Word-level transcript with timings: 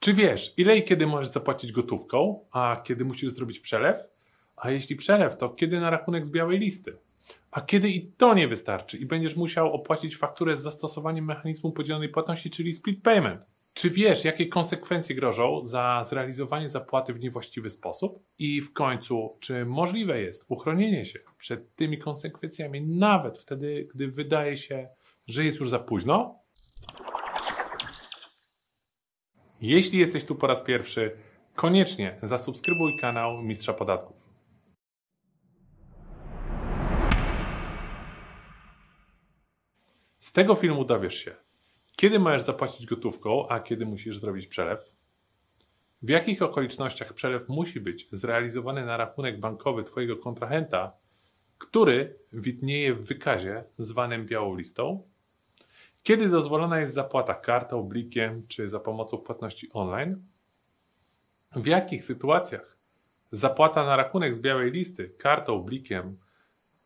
Czy 0.00 0.14
wiesz, 0.14 0.54
ile 0.56 0.76
i 0.76 0.82
kiedy 0.82 1.06
możesz 1.06 1.30
zapłacić 1.30 1.72
gotówką, 1.72 2.44
a 2.52 2.82
kiedy 2.84 3.04
musisz 3.04 3.30
zrobić 3.30 3.60
przelew? 3.60 3.98
A 4.56 4.70
jeśli 4.70 4.96
przelew, 4.96 5.36
to 5.36 5.48
kiedy 5.48 5.80
na 5.80 5.90
rachunek 5.90 6.26
z 6.26 6.30
białej 6.30 6.58
listy? 6.58 6.98
A 7.50 7.60
kiedy 7.60 7.88
i 7.88 8.12
to 8.12 8.34
nie 8.34 8.48
wystarczy 8.48 8.96
i 8.96 9.06
będziesz 9.06 9.36
musiał 9.36 9.72
opłacić 9.72 10.16
fakturę 10.16 10.56
z 10.56 10.62
zastosowaniem 10.62 11.24
mechanizmu 11.24 11.72
podzielonej 11.72 12.08
płatności, 12.08 12.50
czyli 12.50 12.72
split 12.72 13.02
payment? 13.02 13.46
Czy 13.74 13.90
wiesz, 13.90 14.24
jakie 14.24 14.46
konsekwencje 14.46 15.16
grożą 15.16 15.64
za 15.64 16.02
zrealizowanie 16.04 16.68
zapłaty 16.68 17.12
w 17.12 17.20
niewłaściwy 17.20 17.70
sposób? 17.70 18.22
I 18.38 18.60
w 18.60 18.72
końcu, 18.72 19.36
czy 19.40 19.64
możliwe 19.64 20.20
jest 20.20 20.44
uchronienie 20.48 21.04
się 21.04 21.18
przed 21.38 21.74
tymi 21.74 21.98
konsekwencjami, 21.98 22.82
nawet 22.82 23.38
wtedy, 23.38 23.88
gdy 23.94 24.08
wydaje 24.08 24.56
się, 24.56 24.88
że 25.26 25.44
jest 25.44 25.60
już 25.60 25.70
za 25.70 25.78
późno? 25.78 26.40
Jeśli 29.60 29.98
jesteś 29.98 30.24
tu 30.24 30.34
po 30.34 30.46
raz 30.46 30.62
pierwszy, 30.62 31.16
koniecznie 31.54 32.18
zasubskrybuj 32.22 32.96
kanał 32.96 33.42
Mistrza 33.42 33.72
Podatków. 33.72 34.30
Z 40.18 40.32
tego 40.32 40.54
filmu 40.54 40.84
dowiesz 40.84 41.14
się, 41.14 41.36
kiedy 41.96 42.18
możesz 42.18 42.42
zapłacić 42.42 42.86
gotówką, 42.86 43.48
a 43.48 43.60
kiedy 43.60 43.86
musisz 43.86 44.18
zrobić 44.18 44.46
przelew, 44.46 44.92
w 46.02 46.08
jakich 46.08 46.42
okolicznościach 46.42 47.12
przelew 47.12 47.48
musi 47.48 47.80
być 47.80 48.08
zrealizowany 48.10 48.84
na 48.84 48.96
rachunek 48.96 49.40
bankowy 49.40 49.84
Twojego 49.84 50.16
kontrahenta, 50.16 50.92
który 51.58 52.18
widnieje 52.32 52.94
w 52.94 53.06
wykazie 53.06 53.64
zwanym 53.78 54.26
białą 54.26 54.56
listą, 54.56 55.09
kiedy 56.02 56.28
dozwolona 56.28 56.80
jest 56.80 56.94
zapłata 56.94 57.34
kartą, 57.34 57.82
blikiem 57.82 58.46
czy 58.48 58.68
za 58.68 58.80
pomocą 58.80 59.18
płatności 59.18 59.68
online, 59.72 60.22
w 61.56 61.66
jakich 61.66 62.04
sytuacjach 62.04 62.78
zapłata 63.30 63.84
na 63.84 63.96
rachunek 63.96 64.34
z 64.34 64.40
białej 64.40 64.70
listy 64.70 65.08
kartą, 65.08 65.62
blikiem, 65.62 66.18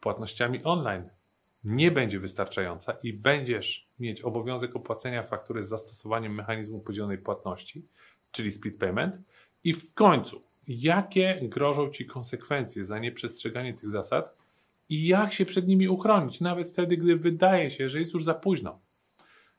płatnościami 0.00 0.64
online 0.64 1.10
nie 1.64 1.90
będzie 1.90 2.20
wystarczająca 2.20 2.96
i 3.02 3.12
będziesz 3.12 3.90
mieć 3.98 4.20
obowiązek 4.20 4.76
opłacenia 4.76 5.22
faktury 5.22 5.62
z 5.62 5.68
zastosowaniem 5.68 6.34
mechanizmu 6.34 6.80
podzielonej 6.80 7.18
płatności, 7.18 7.88
czyli 8.30 8.50
split 8.50 8.78
payment. 8.78 9.18
I 9.64 9.72
w 9.74 9.94
końcu, 9.94 10.42
jakie 10.68 11.40
grożą 11.42 11.90
Ci 11.90 12.06
konsekwencje 12.06 12.84
za 12.84 12.98
nieprzestrzeganie 12.98 13.74
tych 13.74 13.90
zasad 13.90 14.36
i 14.88 15.06
jak 15.06 15.32
się 15.32 15.46
przed 15.46 15.68
nimi 15.68 15.88
uchronić, 15.88 16.40
nawet 16.40 16.68
wtedy, 16.68 16.96
gdy 16.96 17.16
wydaje 17.16 17.70
się, 17.70 17.88
że 17.88 17.98
jest 17.98 18.14
już 18.14 18.24
za 18.24 18.34
późno. 18.34 18.80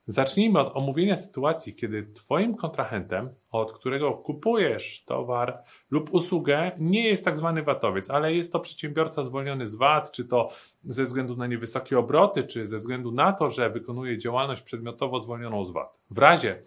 Zacznijmy 0.07 0.59
od 0.59 0.77
omówienia 0.77 1.17
sytuacji, 1.17 1.75
kiedy 1.75 2.03
Twoim 2.03 2.55
kontrahentem, 2.55 3.29
od 3.51 3.71
którego 3.71 4.11
kupujesz 4.13 5.03
towar 5.05 5.63
lub 5.91 6.13
usługę, 6.13 6.71
nie 6.79 7.07
jest 7.07 7.25
tak 7.25 7.37
zwany 7.37 7.63
VAT-owiec, 7.63 8.09
ale 8.09 8.33
jest 8.33 8.51
to 8.51 8.59
przedsiębiorca 8.59 9.23
zwolniony 9.23 9.67
z 9.67 9.75
VAT, 9.75 10.11
czy 10.11 10.25
to 10.25 10.49
ze 10.83 11.03
względu 11.03 11.35
na 11.35 11.47
niewysokie 11.47 11.99
obroty, 11.99 12.43
czy 12.43 12.67
ze 12.67 12.77
względu 12.77 13.11
na 13.11 13.33
to, 13.33 13.49
że 13.49 13.69
wykonuje 13.69 14.17
działalność 14.17 14.61
przedmiotowo 14.61 15.19
zwolnioną 15.19 15.63
z 15.63 15.71
VAT. 15.71 15.99
W 16.09 16.17
razie 16.17 16.63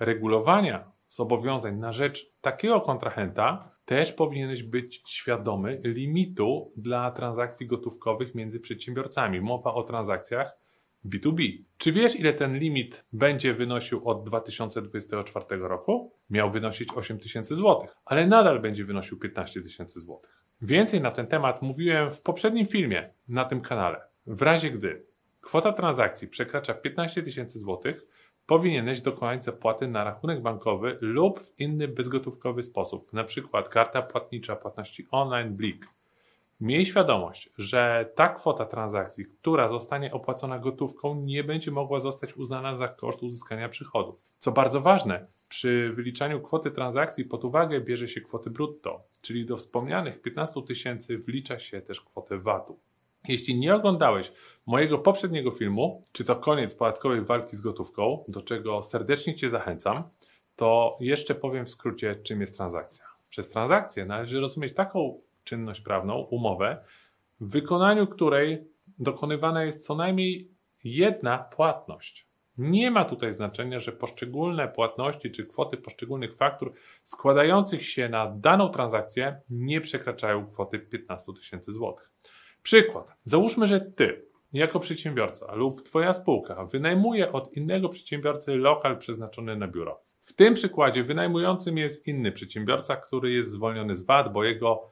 regulowania 0.00 0.92
zobowiązań 1.08 1.76
na 1.76 1.92
rzecz 1.92 2.32
takiego 2.40 2.80
kontrahenta, 2.80 3.70
też 3.84 4.12
powinieneś 4.12 4.62
być 4.62 5.02
świadomy 5.06 5.80
limitu 5.84 6.70
dla 6.76 7.10
transakcji 7.10 7.66
gotówkowych 7.66 8.34
między 8.34 8.60
przedsiębiorcami. 8.60 9.40
Mowa 9.40 9.74
o 9.74 9.82
transakcjach 9.82 10.58
B2B. 11.06 11.64
Czy 11.76 11.92
wiesz, 11.92 12.16
ile 12.16 12.32
ten 12.32 12.58
limit 12.58 13.04
będzie 13.12 13.54
wynosił 13.54 14.08
od 14.08 14.24
2024 14.24 15.46
roku? 15.50 16.12
Miał 16.30 16.50
wynosić 16.50 16.88
8 16.94 17.18
tysięcy 17.18 17.56
złotych, 17.56 17.96
ale 18.04 18.26
nadal 18.26 18.60
będzie 18.60 18.84
wynosił 18.84 19.18
15 19.18 19.60
tysięcy 19.60 20.00
złotych. 20.00 20.44
Więcej 20.62 21.00
na 21.00 21.10
ten 21.10 21.26
temat 21.26 21.62
mówiłem 21.62 22.10
w 22.10 22.20
poprzednim 22.20 22.66
filmie 22.66 23.14
na 23.28 23.44
tym 23.44 23.60
kanale. 23.60 24.00
W 24.26 24.42
razie 24.42 24.70
gdy 24.70 25.06
kwota 25.40 25.72
transakcji 25.72 26.28
przekracza 26.28 26.74
15 26.74 27.22
tysięcy 27.22 27.58
złotych, 27.58 28.06
powinieneś 28.46 29.00
dokonać 29.00 29.44
zapłaty 29.44 29.88
na 29.88 30.04
rachunek 30.04 30.42
bankowy 30.42 30.98
lub 31.00 31.40
w 31.40 31.60
inny 31.60 31.88
bezgotówkowy 31.88 32.62
sposób, 32.62 33.10
np. 33.14 33.62
karta 33.70 34.02
płatnicza, 34.02 34.56
płatności 34.56 35.06
online, 35.10 35.56
blik. 35.56 35.86
Miej 36.62 36.86
świadomość, 36.86 37.50
że 37.58 38.10
ta 38.14 38.28
kwota 38.28 38.66
transakcji, 38.66 39.26
która 39.26 39.68
zostanie 39.68 40.12
opłacona 40.12 40.58
gotówką, 40.58 41.14
nie 41.14 41.44
będzie 41.44 41.70
mogła 41.70 42.00
zostać 42.00 42.36
uznana 42.36 42.74
za 42.74 42.88
koszt 42.88 43.22
uzyskania 43.22 43.68
przychodów. 43.68 44.22
Co 44.38 44.52
bardzo 44.52 44.80
ważne, 44.80 45.26
przy 45.48 45.90
wyliczaniu 45.94 46.40
kwoty 46.40 46.70
transakcji 46.70 47.24
pod 47.24 47.44
uwagę 47.44 47.80
bierze 47.80 48.08
się 48.08 48.20
kwoty 48.20 48.50
brutto, 48.50 49.04
czyli 49.22 49.46
do 49.46 49.56
wspomnianych 49.56 50.20
15 50.20 50.62
tysięcy 50.62 51.18
wlicza 51.18 51.58
się 51.58 51.80
też 51.80 52.00
kwotę 52.00 52.38
VAT-u. 52.38 52.78
Jeśli 53.28 53.58
nie 53.58 53.74
oglądałeś 53.74 54.32
mojego 54.66 54.98
poprzedniego 54.98 55.50
filmu, 55.50 56.02
czy 56.12 56.24
to 56.24 56.36
koniec 56.36 56.74
podatkowej 56.74 57.22
walki 57.22 57.56
z 57.56 57.60
gotówką, 57.60 58.24
do 58.28 58.42
czego 58.42 58.82
serdecznie 58.82 59.34
Cię 59.34 59.48
zachęcam, 59.48 60.02
to 60.56 60.96
jeszcze 61.00 61.34
powiem 61.34 61.64
w 61.64 61.70
skrócie, 61.70 62.16
czym 62.16 62.40
jest 62.40 62.56
transakcja. 62.56 63.04
Przez 63.28 63.48
transakcję 63.48 64.06
należy 64.06 64.40
rozumieć 64.40 64.72
taką 64.74 65.20
czynność 65.44 65.80
prawną, 65.80 66.18
umowę, 66.18 66.84
w 67.40 67.52
wykonaniu 67.52 68.06
której 68.06 68.68
dokonywana 68.98 69.64
jest 69.64 69.86
co 69.86 69.94
najmniej 69.94 70.48
jedna 70.84 71.38
płatność. 71.38 72.32
Nie 72.58 72.90
ma 72.90 73.04
tutaj 73.04 73.32
znaczenia, 73.32 73.78
że 73.78 73.92
poszczególne 73.92 74.68
płatności 74.68 75.30
czy 75.30 75.46
kwoty 75.46 75.76
poszczególnych 75.76 76.34
faktur 76.34 76.72
składających 77.02 77.86
się 77.86 78.08
na 78.08 78.34
daną 78.36 78.68
transakcję 78.68 79.40
nie 79.50 79.80
przekraczają 79.80 80.46
kwoty 80.46 80.78
15 80.78 81.32
tysięcy 81.32 81.72
złotych. 81.72 82.12
Przykład. 82.62 83.16
Załóżmy, 83.22 83.66
że 83.66 83.80
ty, 83.80 84.26
jako 84.52 84.80
przedsiębiorca 84.80 85.54
lub 85.54 85.82
Twoja 85.82 86.12
spółka 86.12 86.64
wynajmuje 86.64 87.32
od 87.32 87.56
innego 87.56 87.88
przedsiębiorcy 87.88 88.56
lokal 88.56 88.98
przeznaczony 88.98 89.56
na 89.56 89.68
biuro. 89.68 90.02
W 90.20 90.32
tym 90.32 90.54
przykładzie 90.54 91.04
wynajmującym 91.04 91.78
jest 91.78 92.08
inny 92.08 92.32
przedsiębiorca, 92.32 92.96
który 92.96 93.32
jest 93.32 93.50
zwolniony 93.50 93.94
z 93.94 94.02
VAT, 94.02 94.32
bo 94.32 94.44
jego 94.44 94.91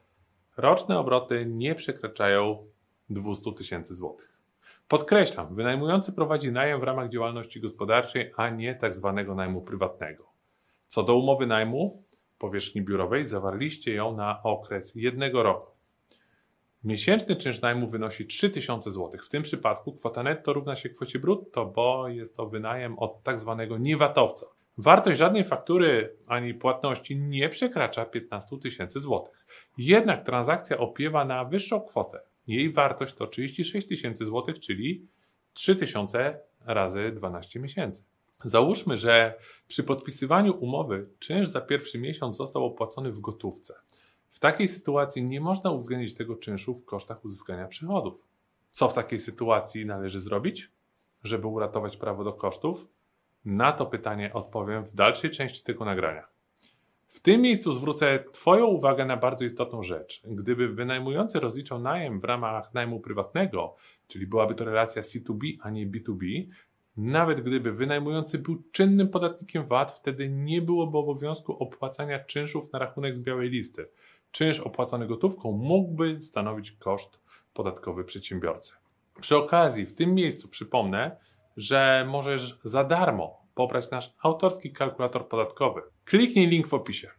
roczne 0.61 0.99
obroty 0.99 1.45
nie 1.49 1.75
przekraczają 1.75 2.67
200 3.09 3.53
tysięcy 3.53 3.95
złotych. 3.95 4.41
Podkreślam, 4.87 5.55
wynajmujący 5.55 6.13
prowadzi 6.13 6.51
najem 6.51 6.79
w 6.79 6.83
ramach 6.83 7.09
działalności 7.09 7.61
gospodarczej, 7.61 8.31
a 8.37 8.49
nie 8.49 8.75
tak 8.75 8.93
zwanego 8.93 9.35
najmu 9.35 9.61
prywatnego. 9.61 10.31
Co 10.87 11.03
do 11.03 11.15
umowy 11.15 11.47
najmu 11.47 12.03
powierzchni 12.37 12.81
biurowej, 12.81 13.25
zawarliście 13.25 13.93
ją 13.93 14.15
na 14.15 14.43
okres 14.43 14.95
jednego 14.95 15.43
roku. 15.43 15.71
Miesięczny 16.83 17.35
czynsz 17.35 17.61
najmu 17.61 17.87
wynosi 17.87 18.27
3000 18.27 18.91
zł. 18.91 19.09
W 19.23 19.29
tym 19.29 19.43
przypadku 19.43 19.93
kwota 19.93 20.23
netto 20.23 20.53
równa 20.53 20.75
się 20.75 20.89
kwocie 20.89 21.19
brutto, 21.19 21.65
bo 21.65 22.07
jest 22.07 22.35
to 22.35 22.47
wynajem 22.47 22.99
od 22.99 23.23
tak 23.23 23.39
zwanego 23.39 23.77
niewatowca. 23.77 24.45
Wartość 24.77 25.19
żadnej 25.19 25.43
faktury 25.43 26.17
ani 26.27 26.53
płatności 26.53 27.17
nie 27.17 27.49
przekracza 27.49 28.05
15 28.05 28.57
tysięcy 28.57 28.99
złotych. 28.99 29.45
Jednak 29.77 30.25
transakcja 30.25 30.77
opiewa 30.77 31.25
na 31.25 31.45
wyższą 31.45 31.81
kwotę. 31.81 32.19
Jej 32.47 32.73
wartość 32.73 33.13
to 33.13 33.27
36 33.27 33.87
tysięcy 33.87 34.25
złotych, 34.25 34.59
czyli 34.59 35.07
3000 35.53 36.39
razy 36.65 37.11
12 37.11 37.59
miesięcy. 37.59 38.03
Załóżmy, 38.43 38.97
że 38.97 39.35
przy 39.67 39.83
podpisywaniu 39.83 40.57
umowy 40.59 41.09
czynsz 41.19 41.47
za 41.47 41.61
pierwszy 41.61 41.99
miesiąc 41.99 42.37
został 42.37 42.65
opłacony 42.65 43.11
w 43.11 43.19
gotówce. 43.19 43.73
W 44.29 44.39
takiej 44.39 44.67
sytuacji 44.67 45.23
nie 45.23 45.41
można 45.41 45.71
uwzględnić 45.71 46.13
tego 46.13 46.35
czynszu 46.35 46.73
w 46.73 46.85
kosztach 46.85 47.25
uzyskania 47.25 47.67
przychodów. 47.67 48.25
Co 48.71 48.89
w 48.89 48.93
takiej 48.93 49.19
sytuacji 49.19 49.85
należy 49.85 50.19
zrobić, 50.19 50.71
żeby 51.23 51.47
uratować 51.47 51.97
prawo 51.97 52.23
do 52.23 52.33
kosztów? 52.33 52.87
Na 53.45 53.71
to 53.71 53.85
pytanie 53.85 54.33
odpowiem 54.33 54.85
w 54.85 54.91
dalszej 54.91 55.29
części 55.29 55.63
tego 55.63 55.85
nagrania. 55.85 56.27
W 57.07 57.19
tym 57.19 57.41
miejscu 57.41 57.71
zwrócę 57.71 58.23
Twoją 58.31 58.65
uwagę 58.65 59.05
na 59.05 59.17
bardzo 59.17 59.45
istotną 59.45 59.83
rzecz. 59.83 60.21
Gdyby 60.25 60.69
wynajmujący 60.69 61.39
rozliczał 61.39 61.79
najem 61.79 62.19
w 62.19 62.23
ramach 62.23 62.73
najmu 62.73 62.99
prywatnego, 62.99 63.75
czyli 64.07 64.27
byłaby 64.27 64.55
to 64.55 64.65
relacja 64.65 65.01
C2B, 65.01 65.53
a 65.61 65.69
nie 65.69 65.87
B2B, 65.87 66.45
nawet 66.97 67.41
gdyby 67.41 67.71
wynajmujący 67.71 68.39
był 68.39 68.63
czynnym 68.71 69.09
podatnikiem 69.09 69.65
VAT, 69.65 69.91
wtedy 69.91 70.29
nie 70.29 70.61
byłoby 70.61 70.97
obowiązku 70.97 71.63
opłacania 71.63 72.19
czynszów 72.19 72.73
na 72.73 72.79
rachunek 72.79 73.15
z 73.15 73.21
białej 73.21 73.49
listy. 73.49 73.89
Czynsz 74.31 74.59
opłacony 74.59 75.07
gotówką 75.07 75.51
mógłby 75.51 76.21
stanowić 76.21 76.71
koszt 76.71 77.19
podatkowy 77.53 78.03
przedsiębiorcy. 78.03 78.73
Przy 79.21 79.37
okazji, 79.37 79.85
w 79.85 79.93
tym 79.93 80.13
miejscu 80.15 80.47
przypomnę, 80.47 81.17
że 81.57 82.05
możesz 82.09 82.57
za 82.63 82.83
darmo 82.83 83.41
pobrać 83.53 83.89
nasz 83.89 84.13
autorski 84.23 84.71
kalkulator 84.71 85.27
podatkowy. 85.27 85.81
Kliknij 86.05 86.47
link 86.47 86.67
w 86.67 86.73
opisie. 86.73 87.11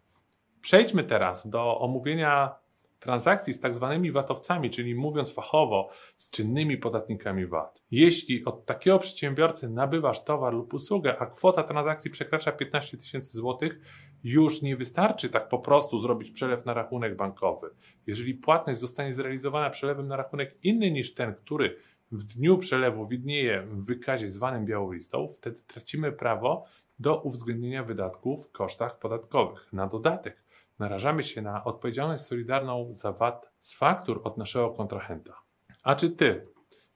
Przejdźmy 0.60 1.04
teraz 1.04 1.48
do 1.48 1.78
omówienia 1.78 2.62
transakcji 3.02 3.52
z 3.52 3.60
tak 3.60 3.74
zwanymi 3.74 4.12
VAT-owcami, 4.12 4.70
czyli 4.70 4.94
mówiąc 4.94 5.34
fachowo, 5.34 5.88
z 6.16 6.30
czynnymi 6.30 6.78
podatnikami 6.78 7.46
VAT. 7.46 7.82
Jeśli 7.90 8.44
od 8.44 8.66
takiego 8.66 8.98
przedsiębiorcy 8.98 9.68
nabywasz 9.68 10.24
towar 10.24 10.54
lub 10.54 10.74
usługę, 10.74 11.18
a 11.18 11.26
kwota 11.26 11.62
transakcji 11.62 12.10
przekracza 12.10 12.52
15 12.52 12.96
tysięcy 12.96 13.36
złotych, 13.36 13.78
już 14.24 14.62
nie 14.62 14.76
wystarczy 14.76 15.28
tak 15.28 15.48
po 15.48 15.58
prostu 15.58 15.98
zrobić 15.98 16.30
przelew 16.30 16.64
na 16.64 16.74
rachunek 16.74 17.16
bankowy. 17.16 17.70
Jeżeli 18.06 18.34
płatność 18.34 18.80
zostanie 18.80 19.12
zrealizowana 19.12 19.70
przelewem 19.70 20.08
na 20.08 20.16
rachunek 20.16 20.56
inny 20.62 20.90
niż 20.90 21.14
ten, 21.14 21.34
który 21.34 21.76
w 22.12 22.24
dniu 22.24 22.58
przelewu 22.58 23.06
widnieje 23.06 23.62
w 23.62 23.86
wykazie 23.86 24.28
zwanym 24.28 24.64
białą 24.64 24.92
listą, 24.92 25.28
wtedy 25.28 25.60
tracimy 25.66 26.12
prawo 26.12 26.64
do 26.98 27.20
uwzględnienia 27.20 27.84
wydatków 27.84 28.46
w 28.46 28.52
kosztach 28.52 28.98
podatkowych. 28.98 29.72
Na 29.72 29.86
dodatek 29.86 30.44
narażamy 30.78 31.22
się 31.22 31.42
na 31.42 31.64
odpowiedzialność 31.64 32.24
solidarną 32.24 32.94
za 32.94 33.12
VAT 33.12 33.52
z 33.60 33.74
faktur 33.74 34.20
od 34.24 34.38
naszego 34.38 34.70
kontrahenta. 34.70 35.42
A 35.82 35.94
czy 35.94 36.10
ty, 36.10 36.46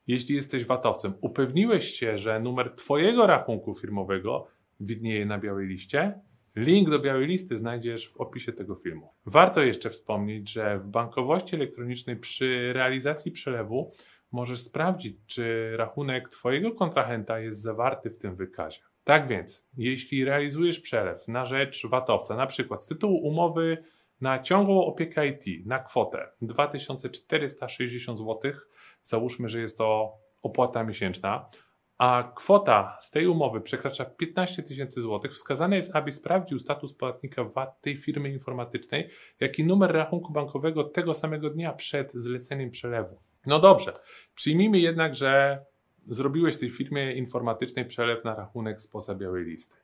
jeśli 0.06 0.34
jesteś 0.34 0.64
VAT-owcem, 0.64 1.14
upewniłeś 1.20 1.90
się, 1.90 2.18
że 2.18 2.40
numer 2.40 2.74
twojego 2.74 3.26
rachunku 3.26 3.74
firmowego 3.74 4.46
widnieje 4.80 5.26
na 5.26 5.38
białej 5.38 5.66
liście? 5.66 6.20
Link 6.56 6.90
do 6.90 6.98
białej 6.98 7.26
listy 7.26 7.58
znajdziesz 7.58 8.08
w 8.08 8.16
opisie 8.16 8.52
tego 8.52 8.74
filmu. 8.74 9.14
Warto 9.26 9.62
jeszcze 9.62 9.90
wspomnieć, 9.90 10.52
że 10.52 10.78
w 10.78 10.86
bankowości 10.86 11.56
elektronicznej 11.56 12.16
przy 12.16 12.72
realizacji 12.72 13.32
przelewu 13.32 13.92
możesz 14.32 14.60
sprawdzić, 14.60 15.16
czy 15.26 15.76
rachunek 15.76 16.28
Twojego 16.28 16.72
kontrahenta 16.72 17.40
jest 17.40 17.62
zawarty 17.62 18.10
w 18.10 18.18
tym 18.18 18.36
wykazie. 18.36 18.80
Tak 19.04 19.28
więc, 19.28 19.66
jeśli 19.76 20.24
realizujesz 20.24 20.80
przelew 20.80 21.28
na 21.28 21.44
rzecz 21.44 21.86
VAT-owca, 21.86 22.36
na 22.36 22.46
przykład 22.46 22.82
z 22.82 22.86
tytułu 22.86 23.28
umowy 23.28 23.78
na 24.20 24.38
ciągłą 24.38 24.84
opiekę 24.84 25.28
IT 25.28 25.66
na 25.66 25.78
kwotę 25.78 26.28
2460 26.42 28.18
zł, 28.18 28.52
załóżmy, 29.02 29.48
że 29.48 29.60
jest 29.60 29.78
to 29.78 30.18
opłata 30.42 30.84
miesięczna, 30.84 31.50
a 31.98 32.32
kwota 32.36 32.96
z 33.00 33.10
tej 33.10 33.26
umowy 33.26 33.60
przekracza 33.60 34.04
15 34.04 34.62
tysięcy 34.62 35.00
złotych, 35.00 35.32
wskazane 35.32 35.76
jest, 35.76 35.96
aby 35.96 36.12
sprawdził 36.12 36.58
status 36.58 36.94
podatnika 36.94 37.44
VAT 37.44 37.80
tej 37.80 37.96
firmy 37.96 38.30
informatycznej, 38.30 39.08
jak 39.40 39.58
i 39.58 39.64
numer 39.64 39.92
rachunku 39.92 40.32
bankowego 40.32 40.84
tego 40.84 41.14
samego 41.14 41.50
dnia 41.50 41.72
przed 41.72 42.12
zleceniem 42.12 42.70
przelewu. 42.70 43.20
No 43.46 43.58
dobrze, 43.58 43.92
przyjmijmy 44.34 44.78
jednak, 44.78 45.14
że 45.14 45.64
zrobiłeś 46.06 46.56
tej 46.56 46.70
firmie 46.70 47.12
informatycznej 47.12 47.84
przelew 47.84 48.24
na 48.24 48.34
rachunek 48.34 48.80
spoza 48.80 49.14
białej 49.14 49.44
listy. 49.44 49.76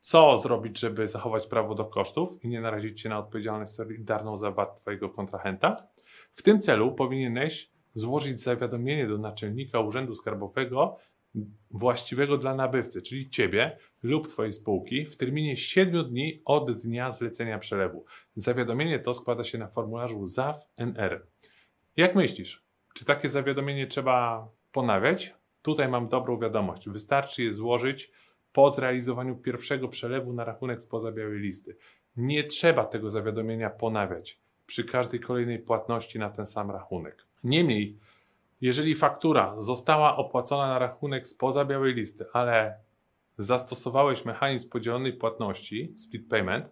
Co 0.00 0.38
zrobić, 0.38 0.80
żeby 0.80 1.08
zachować 1.08 1.46
prawo 1.46 1.74
do 1.74 1.84
kosztów 1.84 2.44
i 2.44 2.48
nie 2.48 2.60
narazić 2.60 3.00
się 3.00 3.08
na 3.08 3.18
odpowiedzialność 3.18 3.72
solidarną 3.72 4.36
za 4.36 4.50
VAT 4.50 4.80
Twojego 4.80 5.10
kontrahenta? 5.10 5.86
W 6.30 6.42
tym 6.42 6.60
celu 6.60 6.94
powinieneś 6.94 7.70
złożyć 7.94 8.40
zawiadomienie 8.40 9.06
do 9.06 9.18
naczelnika 9.18 9.80
Urzędu 9.80 10.14
Skarbowego 10.14 10.96
właściwego 11.70 12.38
dla 12.38 12.54
nabywcy, 12.54 13.02
czyli 13.02 13.30
Ciebie 13.30 13.78
lub 14.02 14.28
Twojej 14.28 14.52
spółki 14.52 15.06
w 15.06 15.16
terminie 15.16 15.56
7 15.56 16.04
dni 16.04 16.42
od 16.44 16.72
dnia 16.72 17.10
zlecenia 17.10 17.58
przelewu. 17.58 18.04
Zawiadomienie 18.34 18.98
to 18.98 19.14
składa 19.14 19.44
się 19.44 19.58
na 19.58 19.68
formularzu 19.68 20.26
ZAW-NR. 20.26 21.26
Jak 21.96 22.14
myślisz, 22.14 22.64
czy 22.94 23.04
takie 23.04 23.28
zawiadomienie 23.28 23.86
trzeba 23.86 24.48
ponawiać? 24.72 25.34
Tutaj 25.62 25.88
mam 25.88 26.08
dobrą 26.08 26.38
wiadomość. 26.38 26.88
Wystarczy 26.88 27.42
je 27.42 27.52
złożyć 27.52 28.10
po 28.52 28.70
zrealizowaniu 28.70 29.36
pierwszego 29.36 29.88
przelewu 29.88 30.32
na 30.32 30.44
rachunek 30.44 30.82
spoza 30.82 31.12
białej 31.12 31.38
listy. 31.38 31.76
Nie 32.16 32.44
trzeba 32.44 32.84
tego 32.84 33.10
zawiadomienia 33.10 33.70
ponawiać 33.70 34.40
przy 34.66 34.84
każdej 34.84 35.20
kolejnej 35.20 35.58
płatności 35.58 36.18
na 36.18 36.30
ten 36.30 36.46
sam 36.46 36.70
rachunek. 36.70 37.26
Niemniej, 37.44 37.98
jeżeli 38.60 38.94
faktura 38.94 39.60
została 39.60 40.16
opłacona 40.16 40.66
na 40.66 40.78
rachunek 40.78 41.26
spoza 41.26 41.64
białej 41.64 41.94
listy, 41.94 42.24
ale 42.32 42.78
zastosowałeś 43.38 44.24
mechanizm 44.24 44.70
podzielonej 44.70 45.12
płatności, 45.12 45.94
split 45.96 46.28
payment, 46.28 46.70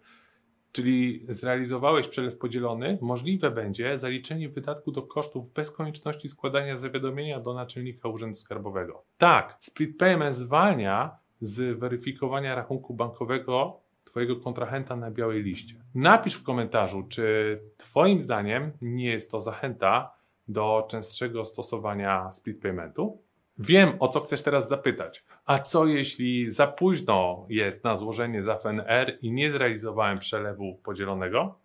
czyli 0.73 1.19
zrealizowałeś 1.23 2.07
przelew 2.07 2.37
podzielony, 2.37 2.97
możliwe 3.01 3.51
będzie 3.51 3.97
zaliczenie 3.97 4.49
wydatku 4.49 4.91
do 4.91 5.01
kosztów 5.01 5.49
bez 5.49 5.71
konieczności 5.71 6.27
składania 6.27 6.77
zawiadomienia 6.77 7.39
do 7.39 7.53
naczelnika 7.53 8.09
Urzędu 8.09 8.35
Skarbowego. 8.35 9.03
Tak, 9.17 9.57
split 9.59 9.97
payment 9.97 10.35
zwalnia 10.35 11.17
z 11.41 11.79
weryfikowania 11.79 12.55
rachunku 12.55 12.93
bankowego 12.93 13.79
Twojego 14.03 14.35
kontrahenta 14.35 14.95
na 14.95 15.11
białej 15.11 15.43
liście. 15.43 15.75
Napisz 15.95 16.33
w 16.33 16.43
komentarzu, 16.43 17.03
czy 17.03 17.59
Twoim 17.77 18.19
zdaniem 18.19 18.71
nie 18.81 19.05
jest 19.05 19.31
to 19.31 19.41
zachęta 19.41 20.15
do 20.47 20.85
częstszego 20.89 21.45
stosowania 21.45 22.31
split 22.31 22.61
paymentu. 22.61 23.22
Wiem, 23.57 23.93
o 23.99 24.07
co 24.07 24.19
chcesz 24.19 24.41
teraz 24.41 24.69
zapytać. 24.69 25.23
A 25.45 25.59
co 25.59 25.85
jeśli 25.85 26.51
za 26.51 26.67
późno 26.67 27.45
jest 27.49 27.83
na 27.83 27.95
złożenie 27.95 28.43
za 28.43 28.57
FNR 28.57 29.17
i 29.21 29.31
nie 29.31 29.51
zrealizowałem 29.51 30.19
przelewu 30.19 30.75
podzielonego? 30.83 31.59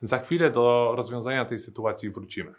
Za 0.00 0.18
chwilę 0.18 0.50
do 0.50 0.92
rozwiązania 0.96 1.44
tej 1.44 1.58
sytuacji 1.58 2.10
wrócimy. 2.10 2.54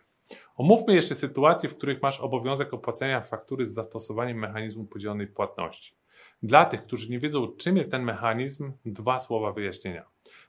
Omówmy 0.56 0.96
jeszcze 0.96 1.16
sytuacje, 1.16 1.70
w 1.70 1.78
których 1.78 2.02
masz 2.02 2.20
obowiązek 2.20 2.74
opłacenia 2.74 3.22
faktury 3.22 3.66
z 3.66 3.74
zastosowaniem 3.74 4.38
mechanizmu 4.38 4.86
podzielonej 4.86 5.28
płatności. 5.28 5.96
Dla 6.44 6.66
tych, 6.66 6.84
którzy 6.84 7.10
nie 7.10 7.20
wiedzą, 7.20 7.48
czym 7.58 7.78
jest 7.78 7.92
ten 7.92 8.04
mechanizm, 8.04 8.74
dwa 8.86 9.20
słowa 9.20 9.52
wyjaśnienia. 9.52 10.06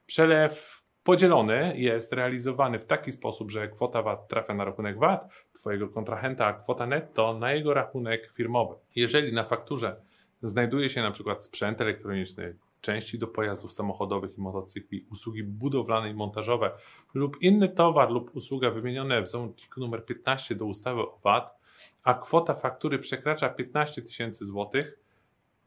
Przelew 0.07 0.83
podzielony 1.03 1.73
jest 1.77 2.13
realizowany 2.13 2.79
w 2.79 2.85
taki 2.85 3.13
sposób, 3.13 3.51
że 3.51 3.69
kwota 3.69 4.03
VAT 4.03 4.29
trafia 4.29 4.55
na 4.55 4.65
rachunek 4.65 4.99
VAT 4.99 5.47
Twojego 5.63 5.89
kontrahenta, 5.89 6.53
kwota 6.53 6.87
netto 6.87 7.39
na 7.39 7.53
jego 7.53 7.75
rachunek 7.75 8.31
firmowy. 8.33 8.75
Jeżeli 8.97 9.33
na 9.33 9.45
fakturze 9.45 10.01
znajduje 10.43 10.89
się 10.89 11.03
na 11.03 11.11
przykład 11.11 11.45
sprzęt 11.45 11.81
elektroniczny, 11.81 12.57
części 12.81 13.19
do 13.19 13.27
pojazdów 13.27 13.73
samochodowych 13.73 14.39
i 14.39 14.41
motocykli, 14.41 15.07
usługi 15.13 15.43
budowlane 15.45 16.11
i 16.11 16.15
montażowe 16.15 16.71
lub 17.15 17.43
inny 17.43 17.69
towar 17.69 18.11
lub 18.11 18.37
usługa 18.37 18.71
wymienione 18.71 19.23
w 19.23 19.29
załączniku 19.29 19.85
nr 19.85 20.05
15 20.05 20.55
do 20.55 20.67
ustawy 20.67 21.01
o 21.01 21.19
VAT, 21.25 21.57
a 22.05 22.15
kwota 22.15 22.55
faktury 22.55 22.99
przekracza 22.99 23.49
15 23.49 24.03
tysięcy 24.03 24.45
złotych, 24.45 24.99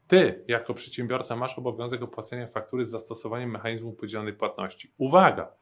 ty, 0.06 0.44
jako 0.48 0.74
przedsiębiorca, 0.74 1.36
masz 1.36 1.58
obowiązek 1.58 2.02
opłacenia 2.02 2.46
faktury 2.46 2.84
z 2.84 2.90
zastosowaniem 2.90 3.50
mechanizmu 3.50 3.92
podzielonej 3.92 4.32
płatności. 4.32 4.92
Uwaga! 4.98 5.52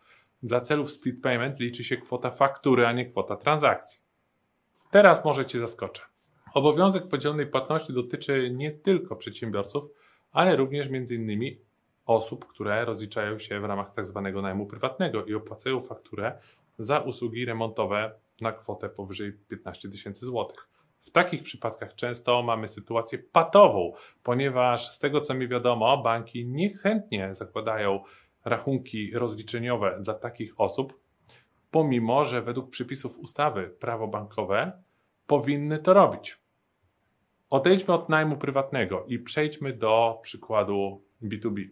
Dla 0.43 0.61
celów 0.61 0.91
split 0.91 1.23
payment 1.23 1.59
liczy 1.59 1.85
się 1.85 1.97
kwota 1.97 2.31
faktury, 2.31 2.87
a 2.87 2.93
nie 2.93 3.07
kwota 3.07 3.37
transakcji. 3.37 4.04
Teraz 4.95 5.25
może 5.25 5.45
Cię 5.45 5.59
zaskoczę. 5.59 6.03
Obowiązek 6.55 7.09
podzielonej 7.09 7.47
płatności 7.47 7.93
dotyczy 7.93 8.51
nie 8.51 8.73
tylko 8.73 9.17
przedsiębiorców, 9.17 9.91
ale 10.33 10.57
również 10.57 10.87
m.in. 10.87 11.57
osób, 12.07 12.45
które 12.47 12.85
rozliczają 12.85 13.39
się 13.39 13.61
w 13.61 13.65
ramach 13.65 13.91
tzw. 13.91 14.23
Tak 14.25 14.43
najmu 14.43 14.67
prywatnego 14.67 15.25
i 15.25 15.35
opłacają 15.35 15.83
fakturę 15.83 16.39
za 16.79 16.99
usługi 16.99 17.45
remontowe 17.45 18.15
na 18.41 18.53
kwotę 18.53 18.89
powyżej 18.89 19.33
15 19.33 19.89
tysięcy 19.89 20.27
złotych. 20.27 20.69
W 21.01 21.11
takich 21.11 21.43
przypadkach 21.43 21.95
często 21.95 22.43
mamy 22.43 22.69
sytuację 22.69 23.19
patową, 23.19 23.93
ponieważ 24.23 24.91
z 24.93 24.99
tego 24.99 25.21
co 25.21 25.35
mi 25.35 25.49
wiadomo, 25.49 26.03
banki 26.03 26.47
niechętnie 26.47 27.35
zakładają 27.35 28.03
rachunki 28.45 29.11
rozliczeniowe 29.15 29.99
dla 30.01 30.15
takich 30.15 30.61
osób, 30.61 31.05
pomimo 31.71 32.25
że 32.25 32.43
według 32.43 32.71
przepisów 32.71 33.19
ustawy 33.19 33.71
prawo 33.81 34.09
bankowe 34.09 34.84
powinny 35.27 35.79
to 35.79 35.95
robić. 35.95 36.39
Odejdźmy 37.51 37.95
od 37.95 38.09
najmu 38.09 38.37
prywatnego 38.37 39.05
i 39.09 39.19
przejdźmy 39.19 39.73
do 39.73 40.19
przykładu 40.23 41.05
B2B. 41.23 41.69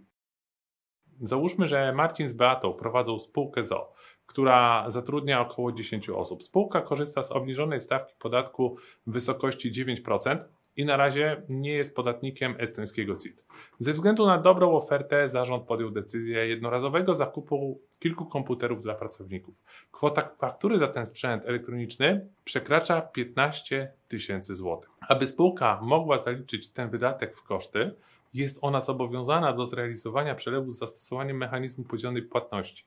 Załóżmy, 1.21 1.69
że 1.69 1.93
Marcin 1.93 2.29
z 2.29 2.33
Beatą 2.33 2.73
prowadzą 2.73 3.19
spółkę 3.19 3.65
ZO, 3.65 3.93
która 4.27 4.91
zatrudnia 4.91 5.41
około 5.41 5.73
10 5.73 6.11
osób. 6.11 6.43
Spółka 6.43 6.81
korzysta 6.81 7.23
z 7.23 7.33
obniżonej 7.33 7.81
stawki 7.81 8.15
podatku 8.19 8.77
w 9.07 9.13
wysokości 9.13 9.73
9%, 9.73 10.39
i 10.77 10.85
na 10.85 10.97
razie 10.97 11.43
nie 11.49 11.73
jest 11.73 11.97
podatnikiem 11.97 12.55
estońskiego 12.59 13.17
CIT. 13.17 13.45
Ze 13.79 13.93
względu 13.93 14.27
na 14.27 14.39
dobrą 14.39 14.77
ofertę 14.77 15.29
zarząd 15.29 15.67
podjął 15.67 15.91
decyzję 15.91 16.47
jednorazowego 16.47 17.15
zakupu 17.15 17.81
kilku 17.99 18.27
komputerów 18.27 18.83
dla 18.83 18.95
pracowników. 18.95 19.63
Kwota 19.91 20.31
faktury 20.39 20.79
za 20.79 20.89
ten 20.89 21.07
sprzęt 21.07 21.47
elektroniczny 21.47 22.29
przekracza 22.45 23.01
15 23.01 23.93
tysięcy 24.09 24.55
złotych. 24.55 24.91
Aby 25.09 25.27
spółka 25.27 25.81
mogła 25.83 26.19
zaliczyć 26.19 26.69
ten 26.69 26.91
wydatek 26.91 27.37
w 27.37 27.43
koszty, 27.43 27.95
jest 28.35 28.59
ona 28.63 28.81
zobowiązana 28.81 29.53
do 29.53 29.67
zrealizowania 29.67 30.35
przelewu 30.35 30.71
z 30.71 30.79
zastosowaniem 30.79 31.37
mechanizmu 31.37 31.85
podzielonej 31.85 32.23
płatności. 32.23 32.85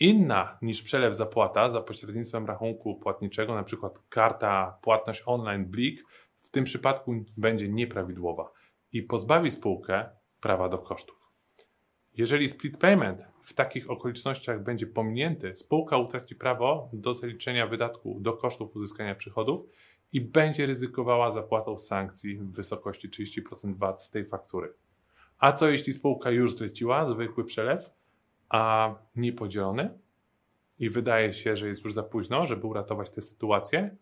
Inna 0.00 0.58
niż 0.62 0.82
przelew 0.82 1.16
zapłata 1.16 1.70
za 1.70 1.80
pośrednictwem 1.80 2.46
rachunku 2.46 2.94
płatniczego, 2.94 3.52
np. 3.52 3.90
karta 4.08 4.78
płatność 4.82 5.22
online 5.26 5.66
Blik, 5.66 6.04
tym 6.56 6.64
przypadku 6.64 7.24
będzie 7.36 7.68
nieprawidłowa 7.68 8.52
i 8.92 9.02
pozbawi 9.02 9.50
spółkę 9.50 10.08
prawa 10.40 10.68
do 10.68 10.78
kosztów. 10.78 11.30
Jeżeli 12.12 12.48
split 12.48 12.78
payment 12.78 13.26
w 13.42 13.54
takich 13.54 13.90
okolicznościach 13.90 14.62
będzie 14.62 14.86
pominięty, 14.86 15.56
spółka 15.56 15.96
utraci 15.96 16.34
prawo 16.34 16.90
do 16.92 17.14
zaliczenia 17.14 17.66
wydatku 17.66 18.18
do 18.20 18.32
kosztów 18.32 18.76
uzyskania 18.76 19.14
przychodów 19.14 19.62
i 20.12 20.20
będzie 20.20 20.66
ryzykowała 20.66 21.30
zapłatą 21.30 21.78
sankcji 21.78 22.38
w 22.38 22.52
wysokości 22.52 23.10
30% 23.10 23.76
VAT 23.76 24.02
z 24.02 24.10
tej 24.10 24.26
faktury. 24.26 24.74
A 25.38 25.52
co 25.52 25.68
jeśli 25.68 25.92
spółka 25.92 26.30
już 26.30 26.56
zleciła 26.56 27.04
zwykły 27.04 27.44
przelew, 27.44 27.90
a 28.48 28.94
nie 29.16 29.32
podzielony? 29.32 29.98
I 30.78 30.90
wydaje 30.90 31.32
się, 31.32 31.56
że 31.56 31.68
jest 31.68 31.84
już 31.84 31.92
za 31.92 32.02
późno, 32.02 32.46
żeby 32.46 32.66
uratować 32.66 33.10
tę 33.10 33.20
sytuację? 33.20 33.96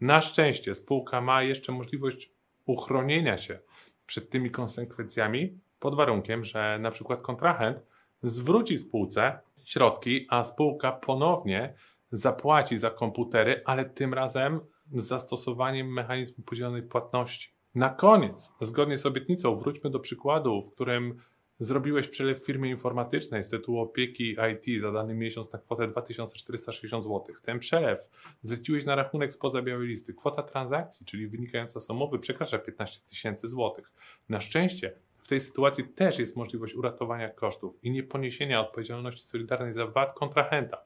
Na 0.00 0.20
szczęście 0.20 0.74
spółka 0.74 1.20
ma 1.20 1.42
jeszcze 1.42 1.72
możliwość 1.72 2.30
uchronienia 2.66 3.38
się 3.38 3.58
przed 4.06 4.30
tymi 4.30 4.50
konsekwencjami, 4.50 5.58
pod 5.80 5.94
warunkiem, 5.94 6.44
że 6.44 6.78
na 6.80 6.90
przykład 6.90 7.22
kontrahent 7.22 7.82
zwróci 8.22 8.78
spółce 8.78 9.40
środki, 9.64 10.26
a 10.30 10.44
spółka 10.44 10.92
ponownie 10.92 11.74
zapłaci 12.10 12.78
za 12.78 12.90
komputery, 12.90 13.62
ale 13.64 13.84
tym 13.84 14.14
razem 14.14 14.60
z 14.92 15.02
zastosowaniem 15.02 15.92
mechanizmu 15.92 16.44
podzielonej 16.44 16.82
płatności. 16.82 17.52
Na 17.74 17.88
koniec, 17.88 18.52
zgodnie 18.60 18.96
z 18.96 19.06
obietnicą, 19.06 19.56
wróćmy 19.56 19.90
do 19.90 20.00
przykładu, 20.00 20.62
w 20.62 20.74
którym 20.74 21.22
zrobiłeś 21.60 22.08
przelew 22.08 22.42
w 22.42 22.46
firmie 22.46 22.70
informatycznej 22.70 23.44
z 23.44 23.48
tytułu 23.48 23.80
opieki 23.80 24.36
IT 24.52 24.80
za 24.80 24.92
dany 24.92 25.14
miesiąc 25.14 25.52
na 25.52 25.58
kwotę 25.58 25.88
2460 25.88 27.04
zł. 27.04 27.24
Ten 27.42 27.58
przelew 27.58 28.08
zleciłeś 28.40 28.86
na 28.86 28.94
rachunek 28.94 29.32
spoza 29.32 29.62
białej 29.62 29.88
listy. 29.88 30.14
Kwota 30.14 30.42
transakcji, 30.42 31.06
czyli 31.06 31.28
wynikająca 31.28 31.80
z 31.80 31.90
umowy, 31.90 32.18
przekracza 32.18 32.58
15 32.58 33.00
tysięcy 33.06 33.48
złotych. 33.48 33.92
Na 34.28 34.40
szczęście 34.40 34.96
w 35.18 35.28
tej 35.28 35.40
sytuacji 35.40 35.84
też 35.84 36.18
jest 36.18 36.36
możliwość 36.36 36.74
uratowania 36.74 37.28
kosztów 37.28 37.78
i 37.82 37.90
nieponiesienia 37.90 38.60
odpowiedzialności 38.60 39.22
solidarnej 39.22 39.72
za 39.72 39.86
VAT 39.86 40.12
kontrahenta 40.12 40.84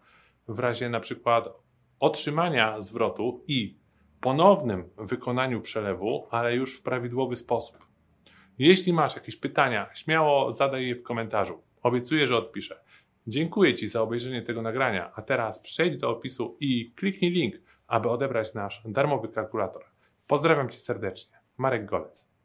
w 0.49 0.59
razie 0.59 0.89
na 0.89 1.01
przykład 1.01 1.49
otrzymania 2.01 2.81
zwrotu 2.81 3.45
i 3.49 3.79
ponownym 4.21 4.91
wykonaniu 4.97 5.61
przelewu, 5.61 6.27
ale 6.31 6.55
już 6.55 6.77
w 6.77 6.83
prawidłowy 6.83 7.37
sposób. 7.37 7.84
Jeśli 8.59 8.93
masz 8.93 9.15
jakieś 9.15 9.37
pytania, 9.37 9.91
śmiało 9.95 10.53
zadaj 10.53 10.87
je 10.87 10.97
w 10.97 11.03
komentarzu. 11.03 11.63
Obiecuję, 11.83 12.27
że 12.27 12.37
odpiszę. 12.37 12.81
Dziękuję 13.27 13.75
Ci 13.75 13.89
za 13.89 14.03
obejrzenie 14.03 14.43
tego 14.43 14.63
nagrania, 14.63 15.13
a 15.15 15.23
teraz 15.23 15.61
przejdź 15.61 15.97
do 15.97 16.11
opisu 16.11 16.57
i 16.61 16.93
kliknij 16.97 17.31
link, 17.31 17.55
aby 17.87 18.09
odebrać 18.09 18.55
nasz 18.55 18.83
darmowy 18.85 19.29
kalkulator. 19.29 19.85
Pozdrawiam 20.27 20.69
Cię 20.69 20.79
serdecznie. 20.79 21.39
Marek 21.57 21.87
Golec. 21.87 22.29